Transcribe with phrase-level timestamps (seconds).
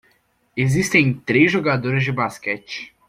[0.57, 2.91] Existem três jogadores de basquete